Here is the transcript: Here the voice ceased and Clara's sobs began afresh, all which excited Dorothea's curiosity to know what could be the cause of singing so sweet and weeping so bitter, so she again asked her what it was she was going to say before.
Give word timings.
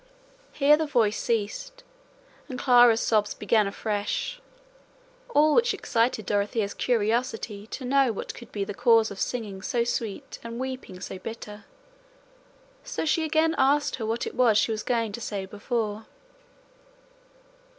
Here 0.51 0.77
the 0.77 0.87
voice 0.87 1.19
ceased 1.19 1.83
and 2.49 2.57
Clara's 2.57 3.01
sobs 3.01 3.35
began 3.35 3.67
afresh, 3.67 4.41
all 5.29 5.53
which 5.53 5.75
excited 5.75 6.25
Dorothea's 6.25 6.73
curiosity 6.73 7.67
to 7.67 7.85
know 7.85 8.11
what 8.11 8.33
could 8.33 8.51
be 8.51 8.63
the 8.63 8.73
cause 8.73 9.11
of 9.11 9.19
singing 9.19 9.61
so 9.61 9.83
sweet 9.83 10.39
and 10.43 10.57
weeping 10.59 10.99
so 11.01 11.19
bitter, 11.19 11.65
so 12.83 13.05
she 13.05 13.23
again 13.23 13.53
asked 13.59 13.97
her 13.97 14.05
what 14.07 14.25
it 14.25 14.33
was 14.33 14.57
she 14.57 14.71
was 14.71 14.81
going 14.81 15.11
to 15.11 15.21
say 15.21 15.45
before. 15.45 16.07